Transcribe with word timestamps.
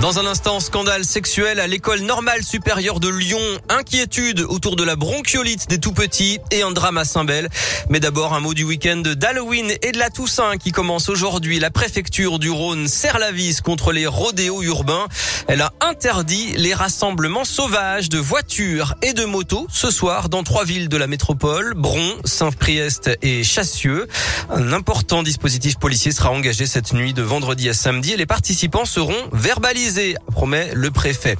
Dans 0.00 0.18
un 0.18 0.24
instant, 0.24 0.60
scandale 0.60 1.04
sexuel 1.04 1.60
à 1.60 1.66
l'école 1.66 2.00
normale 2.00 2.42
supérieure 2.42 3.00
de 3.00 3.10
Lyon, 3.10 3.38
inquiétude 3.68 4.40
autour 4.40 4.74
de 4.74 4.82
la 4.82 4.96
bronchiolite 4.96 5.68
des 5.68 5.78
tout 5.78 5.92
petits 5.92 6.38
et 6.50 6.62
un 6.62 6.70
drame 6.70 6.96
à 6.96 7.04
Saint-Bel. 7.04 7.50
Mais 7.90 8.00
d'abord, 8.00 8.32
un 8.32 8.40
mot 8.40 8.54
du 8.54 8.64
week-end 8.64 9.02
d'Halloween 9.04 9.70
et 9.82 9.92
de 9.92 9.98
la 9.98 10.08
Toussaint 10.08 10.56
qui 10.56 10.72
commence 10.72 11.10
aujourd'hui. 11.10 11.58
La 11.58 11.70
préfecture 11.70 12.38
du 12.38 12.48
Rhône 12.48 12.88
serre 12.88 13.18
la 13.18 13.30
vis 13.30 13.60
contre 13.60 13.92
les 13.92 14.06
rodéos 14.06 14.62
urbains. 14.62 15.06
Elle 15.48 15.60
a 15.60 15.74
interdit 15.82 16.54
les 16.56 16.72
rassemblements 16.72 17.44
sauvages 17.44 18.08
de 18.08 18.18
voitures 18.18 18.94
et 19.02 19.12
de 19.12 19.26
motos 19.26 19.66
ce 19.70 19.90
soir 19.90 20.30
dans 20.30 20.44
trois 20.44 20.64
villes 20.64 20.88
de 20.88 20.96
la 20.96 21.08
métropole, 21.08 21.74
Bron, 21.74 22.16
Saint-Priest 22.24 23.10
et 23.20 23.44
Chassieux. 23.44 24.08
Un 24.48 24.72
important 24.72 25.22
dispositif 25.22 25.78
policier 25.78 26.10
sera 26.10 26.30
engagé 26.30 26.64
cette 26.64 26.94
nuit 26.94 27.12
de 27.12 27.22
vendredi 27.22 27.68
à 27.68 27.74
samedi 27.74 28.12
et 28.12 28.16
les 28.16 28.26
participants 28.26 28.86
seront 28.86 29.28
verbalisés 29.32 29.89
promet 30.30 30.70
le 30.74 30.90
préfet. 30.90 31.36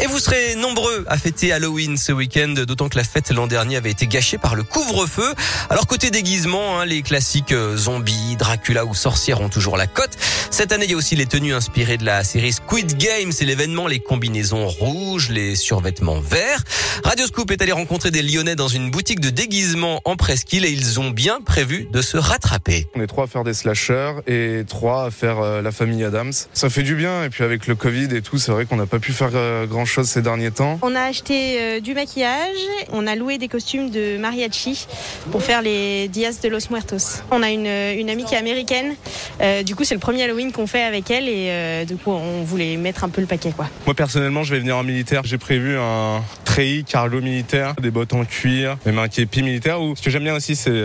Et 0.00 0.06
vous 0.06 0.18
serez 0.18 0.54
nombreux 0.56 1.04
à 1.08 1.18
fêter 1.18 1.52
Halloween 1.52 1.96
ce 1.96 2.12
week-end, 2.12 2.54
d'autant 2.66 2.88
que 2.88 2.96
la 2.96 3.04
fête 3.04 3.30
l'an 3.30 3.46
dernier 3.46 3.76
avait 3.76 3.90
été 3.90 4.06
gâchée 4.06 4.38
par 4.38 4.54
le 4.54 4.62
couvre-feu. 4.62 5.34
Alors 5.70 5.86
côté 5.86 6.10
déguisement, 6.10 6.80
hein, 6.80 6.84
les 6.84 7.02
classiques 7.02 7.52
euh, 7.52 7.76
zombies, 7.76 8.36
Dracula 8.36 8.84
ou 8.84 8.94
sorcières 8.94 9.40
ont 9.40 9.48
toujours 9.48 9.76
la 9.76 9.86
cote. 9.86 10.10
Cette 10.50 10.72
année, 10.72 10.84
il 10.84 10.92
y 10.92 10.94
a 10.94 10.96
aussi 10.96 11.16
les 11.16 11.26
tenues 11.26 11.54
inspirées 11.54 11.98
de 11.98 12.04
la 12.04 12.24
série 12.24 12.52
Squid 12.52 12.96
Game. 12.96 13.32
C'est 13.32 13.44
l'événement, 13.44 13.86
les 13.86 14.00
combinaisons 14.00 14.66
rouges, 14.66 15.30
les 15.30 15.56
survêtements 15.56 16.20
verts. 16.20 16.62
Radio 17.04 17.26
Scoop 17.26 17.50
est 17.50 17.62
allé 17.62 17.72
rencontrer 17.72 18.10
des 18.10 18.22
Lyonnais 18.22 18.56
dans 18.56 18.68
une 18.68 18.90
boutique 18.90 19.20
de 19.20 19.30
déguisement 19.30 20.00
en 20.04 20.16
presqu'île 20.16 20.64
et 20.64 20.70
ils 20.70 21.00
ont 21.00 21.10
bien 21.10 21.40
prévu 21.40 21.88
de 21.92 22.02
se 22.02 22.16
rattraper. 22.16 22.86
On 22.94 23.00
est 23.00 23.06
trois 23.06 23.24
à 23.24 23.26
faire 23.26 23.44
des 23.44 23.54
slashers 23.54 24.14
et 24.26 24.64
trois 24.66 25.06
à 25.06 25.10
faire 25.10 25.40
euh, 25.40 25.62
la 25.62 25.72
famille 25.72 26.04
Adams. 26.04 26.32
Ça 26.52 26.70
fait 26.70 26.82
du 26.82 26.94
bien 26.94 27.24
et 27.24 27.30
puis 27.30 27.44
avec 27.44 27.66
le 27.66 27.74
Covid 27.88 28.14
et 28.14 28.20
tout, 28.20 28.36
c'est 28.36 28.52
vrai 28.52 28.66
qu'on 28.66 28.76
n'a 28.76 28.84
pas 28.84 28.98
pu 28.98 29.14
faire 29.14 29.30
euh, 29.32 29.64
grand 29.64 29.86
chose 29.86 30.08
ces 30.08 30.20
derniers 30.20 30.50
temps. 30.50 30.78
On 30.82 30.94
a 30.94 31.00
acheté 31.00 31.56
euh, 31.58 31.80
du 31.80 31.94
maquillage, 31.94 32.58
on 32.92 33.06
a 33.06 33.14
loué 33.16 33.38
des 33.38 33.48
costumes 33.48 33.88
de 33.88 34.18
mariachi 34.18 34.86
pour 35.32 35.42
faire 35.42 35.62
les 35.62 36.06
Dias 36.08 36.40
de 36.42 36.50
los 36.50 36.68
Muertos. 36.68 37.22
On 37.30 37.42
a 37.42 37.48
une, 37.50 37.66
une 37.66 38.10
amie 38.10 38.24
qui 38.24 38.34
est 38.34 38.38
américaine, 38.38 38.94
euh, 39.40 39.62
du 39.62 39.74
coup 39.74 39.84
c'est 39.84 39.94
le 39.94 40.00
premier 40.00 40.24
Halloween 40.24 40.52
qu'on 40.52 40.66
fait 40.66 40.82
avec 40.82 41.10
elle 41.10 41.30
et 41.30 41.86
du 41.86 41.96
coup 41.96 42.10
on 42.10 42.42
voulait 42.42 42.76
mettre 42.76 43.04
un 43.04 43.08
peu 43.08 43.22
le 43.22 43.26
paquet 43.26 43.52
quoi. 43.56 43.70
Moi 43.86 43.94
personnellement 43.94 44.42
je 44.42 44.52
vais 44.52 44.60
venir 44.60 44.76
en 44.76 44.84
militaire, 44.84 45.22
j'ai 45.24 45.38
prévu 45.38 45.78
un 45.78 46.22
treillis 46.44 46.84
carlo 46.84 47.22
militaire, 47.22 47.74
des 47.80 47.90
bottes 47.90 48.12
en 48.12 48.26
cuir, 48.26 48.76
même 48.84 48.98
un 48.98 49.08
képi 49.08 49.42
militaire 49.42 49.80
ou 49.80 49.96
ce 49.96 50.02
que 50.02 50.10
j'aime 50.10 50.24
bien 50.24 50.34
aussi 50.34 50.56
c'est 50.56 50.82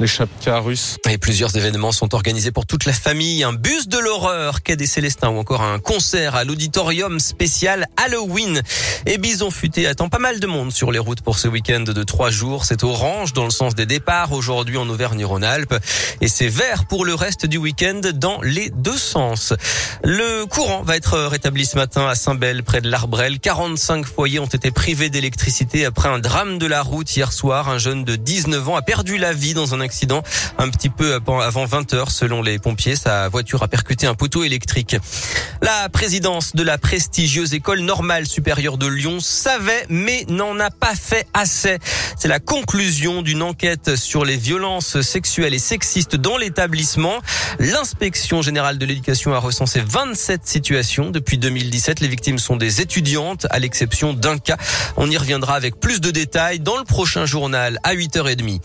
les 0.00 0.06
chapkas 0.08 0.58
russes. 0.58 0.96
Et 1.08 1.16
plusieurs 1.16 1.56
événements 1.56 1.92
sont 1.92 2.12
organisés 2.12 2.50
pour 2.50 2.66
toute 2.66 2.86
la 2.86 2.92
famille, 2.92 3.44
un 3.44 3.52
bus 3.52 3.86
de 3.86 3.98
l'horreur, 3.98 4.64
quai 4.64 4.74
des 4.74 4.86
Célestins 4.86 5.28
ou 5.28 5.38
encore 5.38 5.62
un 5.62 5.78
concert 5.78 6.34
à 6.34 6.39
l'auditorium 6.44 7.20
spécial 7.20 7.86
Halloween. 7.96 8.62
Et 9.06 9.18
Bison 9.18 9.50
Futé 9.50 9.86
attend 9.86 10.08
pas 10.08 10.18
mal 10.18 10.40
de 10.40 10.46
monde 10.46 10.72
sur 10.72 10.92
les 10.92 10.98
routes 10.98 11.20
pour 11.22 11.38
ce 11.38 11.48
week-end 11.48 11.80
de 11.80 12.02
trois 12.02 12.30
jours. 12.30 12.64
C'est 12.64 12.84
orange 12.84 13.32
dans 13.32 13.44
le 13.44 13.50
sens 13.50 13.74
des 13.74 13.86
départs 13.86 14.32
aujourd'hui 14.32 14.76
en 14.76 14.88
Auvergne-Rhône-Alpes 14.88 15.74
et 16.20 16.28
c'est 16.28 16.48
vert 16.48 16.86
pour 16.86 17.04
le 17.04 17.14
reste 17.14 17.46
du 17.46 17.56
week-end 17.56 18.00
dans 18.14 18.40
les 18.42 18.70
deux 18.70 18.98
sens. 18.98 19.54
Le 20.04 20.44
courant 20.46 20.82
va 20.82 20.96
être 20.96 21.18
rétabli 21.18 21.64
ce 21.64 21.76
matin 21.76 22.06
à 22.06 22.14
Saint-Bel 22.14 22.62
près 22.62 22.80
de 22.80 22.90
l'Arbrel. 22.90 23.38
45 23.38 24.06
foyers 24.06 24.38
ont 24.38 24.46
été 24.46 24.70
privés 24.70 25.10
d'électricité 25.10 25.84
après 25.84 26.08
un 26.08 26.18
drame 26.18 26.58
de 26.58 26.66
la 26.66 26.82
route 26.82 27.14
hier 27.16 27.32
soir. 27.32 27.68
Un 27.68 27.78
jeune 27.78 28.04
de 28.04 28.16
19 28.16 28.68
ans 28.68 28.76
a 28.76 28.82
perdu 28.82 29.18
la 29.18 29.32
vie 29.32 29.54
dans 29.54 29.74
un 29.74 29.80
accident 29.80 30.22
un 30.58 30.68
petit 30.68 30.90
peu 30.90 31.14
avant 31.14 31.64
20 31.64 31.94
heures 31.94 32.10
selon 32.10 32.42
les 32.42 32.58
pompiers. 32.58 32.96
Sa 32.96 33.28
voiture 33.28 33.62
a 33.62 33.68
percuté 33.68 34.06
un 34.06 34.14
poteau 34.14 34.44
électrique. 34.44 34.96
La 35.62 35.88
de 36.54 36.62
la 36.62 36.78
prestigieuse 36.78 37.54
école 37.54 37.80
normale 37.80 38.24
supérieure 38.24 38.78
de 38.78 38.86
Lyon 38.86 39.18
savait 39.18 39.84
mais 39.88 40.24
n'en 40.28 40.58
a 40.60 40.70
pas 40.70 40.94
fait 40.94 41.26
assez. 41.34 41.78
C'est 42.16 42.28
la 42.28 42.38
conclusion 42.38 43.22
d'une 43.22 43.42
enquête 43.42 43.96
sur 43.96 44.24
les 44.24 44.36
violences 44.36 45.00
sexuelles 45.00 45.54
et 45.54 45.58
sexistes 45.58 46.14
dans 46.14 46.36
l'établissement. 46.36 47.18
L'inspection 47.58 48.42
générale 48.42 48.78
de 48.78 48.86
l'éducation 48.86 49.34
a 49.34 49.38
recensé 49.38 49.82
27 49.84 50.46
situations 50.46 51.10
depuis 51.10 51.36
2017. 51.36 51.98
Les 51.98 52.08
victimes 52.08 52.38
sont 52.38 52.56
des 52.56 52.80
étudiantes 52.80 53.48
à 53.50 53.58
l'exception 53.58 54.12
d'un 54.12 54.38
cas. 54.38 54.56
On 54.96 55.10
y 55.10 55.16
reviendra 55.16 55.54
avec 55.54 55.80
plus 55.80 56.00
de 56.00 56.12
détails 56.12 56.60
dans 56.60 56.78
le 56.78 56.84
prochain 56.84 57.26
journal 57.26 57.80
à 57.82 57.94
8h30. 57.94 58.60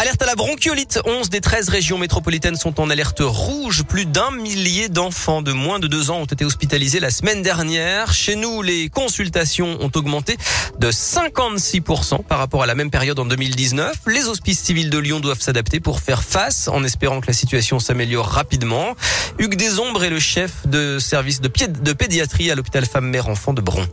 Alerte 0.00 0.22
à 0.22 0.26
la 0.26 0.36
bronchiolite. 0.36 1.00
11 1.04 1.28
des 1.28 1.40
13 1.40 1.70
régions 1.70 1.98
métropolitaines 1.98 2.54
sont 2.54 2.80
en 2.80 2.88
alerte 2.88 3.20
rouge. 3.20 3.82
Plus 3.82 4.06
d'un 4.06 4.30
millier 4.30 4.88
d'enfants 4.88 5.42
de 5.42 5.50
moins 5.50 5.80
de 5.80 5.88
deux 5.88 6.12
ans 6.12 6.18
ont 6.18 6.24
été 6.24 6.44
hospitalisés 6.44 7.00
la 7.00 7.10
semaine 7.10 7.42
dernière. 7.42 8.12
Chez 8.12 8.36
nous, 8.36 8.62
les 8.62 8.90
consultations 8.90 9.76
ont 9.80 9.90
augmenté 9.96 10.36
de 10.78 10.92
56% 10.92 12.22
par 12.22 12.38
rapport 12.38 12.62
à 12.62 12.66
la 12.66 12.76
même 12.76 12.92
période 12.92 13.18
en 13.18 13.24
2019. 13.24 13.96
Les 14.06 14.28
hospices 14.28 14.60
civils 14.60 14.88
de 14.88 14.98
Lyon 14.98 15.18
doivent 15.18 15.40
s'adapter 15.40 15.80
pour 15.80 15.98
faire 15.98 16.22
face 16.22 16.68
en 16.68 16.84
espérant 16.84 17.20
que 17.20 17.26
la 17.26 17.32
situation 17.32 17.80
s'améliore 17.80 18.28
rapidement. 18.28 18.94
Hugues 19.40 19.56
Desombres 19.56 20.04
est 20.04 20.10
le 20.10 20.20
chef 20.20 20.64
de 20.68 21.00
service 21.00 21.40
de, 21.40 21.48
pédiatrie 21.48 22.52
à 22.52 22.54
l'hôpital 22.54 22.86
femmes-mères-enfants 22.86 23.52
de 23.52 23.62
Bron 23.62 23.86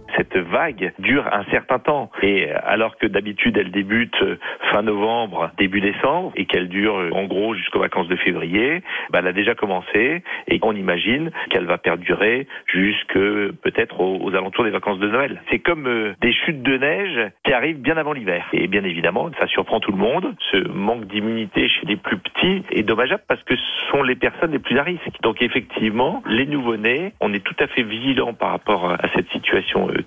vague 0.56 0.94
dure 1.00 1.28
un 1.32 1.44
certain 1.52 1.80
temps. 1.80 2.10
Et 2.22 2.50
alors 2.52 2.98
que 2.98 3.08
d'habitude 3.08 3.58
elle 3.58 3.72
débute 3.72 4.16
fin 4.72 4.82
novembre, 4.82 5.52
début 5.58 5.82
décembre, 5.82 6.32
et 6.36 6.46
qu'elle 6.46 6.70
dure 6.70 6.96
en 7.12 7.26
gros 7.26 7.56
jusqu'aux 7.56 7.80
vacances 7.80 8.08
de 8.08 8.16
février, 8.16 8.82
bah, 9.12 9.20
elle 9.20 9.28
a 9.28 9.34
déjà 9.34 9.56
commencé 9.56 10.24
et 10.48 10.60
on 10.66 10.76
imagine 10.76 11.32
qu'elle 11.50 11.66
va 11.66 11.78
perdurer 11.78 12.48
jusque 12.68 13.14
peut-être 13.14 14.02
aux, 14.02 14.34
alentours 14.36 14.64
des 14.64 14.72
vacances 14.72 15.00
de 15.00 15.08
Noël. 15.08 15.42
C'est 15.50 15.60
comme 15.60 15.88
euh, 15.88 16.14
des 16.22 16.34
chutes 16.34 16.64
de 16.64 16.78
neige 16.78 17.32
qui 17.44 17.54
arrivent 17.54 17.82
bien 17.82 17.98
avant 17.98 18.14
l'hiver. 18.14 18.48
Et 18.54 18.68
bien 18.68 18.84
évidemment, 18.84 19.30
ça 19.40 19.48
surprend 19.48 19.80
tout 19.80 19.92
le 19.92 19.98
monde. 19.98 20.34
Ce 20.52 20.58
manque 20.68 21.06
d'immunité 21.06 21.70
chez 21.70 21.86
les 21.86 21.96
plus 21.96 22.18
petits 22.18 22.64
est 22.72 22.84
dommageable 22.84 23.24
parce 23.28 23.44
que 23.44 23.56
ce 23.56 23.92
sont 23.92 24.04
les 24.04 24.16
personnes 24.16 24.52
les 24.52 24.60
plus 24.60 24.78
à 24.78 24.84
risque. 24.84 25.22
Donc 25.22 25.42
effectivement, 25.42 26.24
les 26.26 26.46
nouveau-nés, 26.46 27.14
on 27.22 27.34
est 27.34 27.44
tout 27.44 27.56
à 27.60 27.68
fait 27.68 27.84
vigilant 27.84 28.34
par 28.34 28.50
rapport 28.50 28.92
à 28.92 29.08
cette 29.14 29.30
situation 29.32 29.90
euh, 29.90 30.02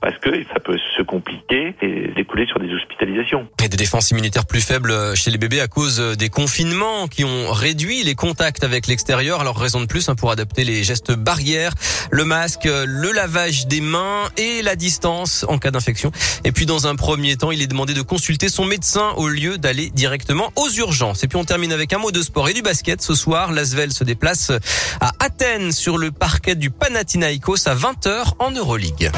parce 0.00 0.18
que 0.18 0.30
ça 0.52 0.60
peut 0.60 0.78
se 0.96 1.02
compliquer 1.02 1.74
et 1.82 2.12
découler 2.14 2.46
sur 2.46 2.58
des 2.60 2.72
hospitalisations. 2.72 3.48
Et 3.62 3.68
des 3.68 3.76
défenses 3.76 4.10
immunitaires 4.10 4.46
plus 4.46 4.60
faibles 4.60 4.92
chez 5.14 5.30
les 5.30 5.38
bébés 5.38 5.60
à 5.60 5.68
cause 5.68 6.00
des 6.16 6.28
confinements 6.28 7.08
qui 7.08 7.24
ont 7.24 7.50
réduit 7.50 8.02
les 8.02 8.14
contacts 8.14 8.64
avec 8.64 8.86
l'extérieur. 8.86 9.40
Alors 9.40 9.58
raison 9.58 9.80
de 9.80 9.86
plus 9.86 10.08
hein, 10.08 10.14
pour 10.14 10.30
adapter 10.30 10.64
les 10.64 10.84
gestes 10.84 11.12
barrières, 11.12 11.72
le 12.10 12.24
masque, 12.24 12.64
le 12.64 13.12
lavage 13.12 13.66
des 13.66 13.80
mains 13.80 14.24
et 14.36 14.62
la 14.62 14.76
distance 14.76 15.44
en 15.48 15.58
cas 15.58 15.70
d'infection. 15.70 16.12
Et 16.44 16.52
puis 16.52 16.66
dans 16.66 16.86
un 16.86 16.96
premier 16.96 17.36
temps, 17.36 17.50
il 17.50 17.62
est 17.62 17.66
demandé 17.66 17.94
de 17.94 18.02
consulter 18.02 18.48
son 18.48 18.64
médecin 18.64 19.12
au 19.16 19.28
lieu 19.28 19.58
d'aller 19.58 19.90
directement 19.90 20.52
aux 20.56 20.70
urgences. 20.70 21.24
Et 21.24 21.28
puis 21.28 21.38
on 21.38 21.44
termine 21.44 21.72
avec 21.72 21.92
un 21.92 21.98
mot 21.98 22.10
de 22.10 22.22
sport 22.22 22.48
et 22.48 22.54
du 22.54 22.62
basket. 22.62 23.02
Ce 23.02 23.14
soir, 23.14 23.52
l'Asvel 23.52 23.92
se 23.92 24.04
déplace 24.04 24.50
à 25.00 25.12
Athènes 25.20 25.72
sur 25.72 25.98
le 25.98 26.10
parquet 26.10 26.54
du 26.54 26.70
Panathinaikos 26.70 27.68
à 27.68 27.74
20h 27.74 28.34
en 28.38 28.50
Euroleague. 28.50 29.10